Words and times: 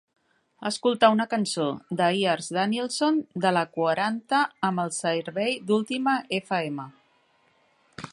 Escoltar 0.67 1.09
una 1.15 1.25
cançó 1.33 1.65
de 1.99 2.07
lars 2.15 2.47
Danielsson 2.57 3.19
de 3.45 3.51
la 3.57 3.63
quaranta 3.75 4.41
amb 4.71 4.83
el 4.85 4.91
servei 4.97 5.53
d'última 5.69 6.17
FM 6.39 6.87